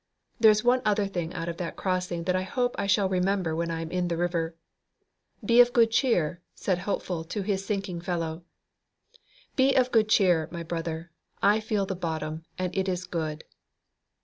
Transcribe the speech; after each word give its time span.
There 0.39 0.49
is 0.49 0.63
one 0.63 0.81
other 0.83 1.05
thing 1.05 1.31
out 1.35 1.47
of 1.47 1.57
that 1.57 1.75
crossing 1.75 2.23
that 2.23 2.35
I 2.35 2.41
hope 2.41 2.75
I 2.75 2.87
shall 2.87 3.07
remember 3.07 3.55
when 3.55 3.69
I 3.69 3.81
am 3.81 3.91
in 3.91 4.07
the 4.07 4.17
river: 4.17 4.55
"Be 5.45 5.61
of 5.61 5.73
good 5.73 5.91
cheer," 5.91 6.41
said 6.55 6.79
Hopeful 6.79 7.23
to 7.25 7.43
his 7.43 7.63
sinking 7.63 8.01
fellow 8.01 8.43
"Be 9.55 9.75
of 9.75 9.91
good 9.91 10.09
cheer, 10.09 10.49
my 10.51 10.63
brother, 10.63 11.11
I 11.43 11.59
feel 11.59 11.85
the 11.85 11.95
bottom, 11.95 12.45
and 12.57 12.75
it 12.75 12.89
is 12.89 13.05
good." 13.05 13.43